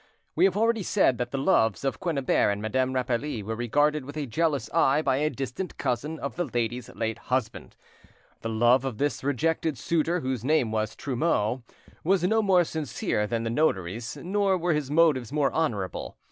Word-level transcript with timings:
We 0.35 0.45
have 0.45 0.57
already 0.57 0.81
said 0.81 1.19
that 1.19 1.29
the 1.29 1.37
loves 1.37 1.83
of 1.85 1.99
Quennebert 1.99 2.51
and 2.51 2.59
Madame 2.59 2.93
Rapally 2.93 3.43
were 3.43 3.55
regarded 3.55 4.03
with 4.03 4.17
a 4.17 4.25
jealous 4.25 4.67
eye 4.73 5.03
by 5.03 5.17
a 5.17 5.29
distant 5.29 5.77
cousin 5.77 6.17
of 6.17 6.37
the 6.37 6.45
lady's 6.45 6.89
late 6.95 7.19
husband. 7.19 7.75
The 8.39 8.49
love 8.49 8.83
of 8.83 8.97
this 8.97 9.23
rejected 9.23 9.77
suitor, 9.77 10.21
whose 10.21 10.43
name 10.43 10.71
was 10.71 10.95
Trumeau, 10.95 11.61
was 12.03 12.23
no 12.23 12.41
more 12.41 12.63
sincere 12.63 13.27
than 13.27 13.43
the 13.43 13.51
notary's, 13.51 14.17
nor 14.17 14.57
were 14.57 14.73
his 14.73 14.89
motives 14.89 15.31
more 15.31 15.53
honourable. 15.53 16.17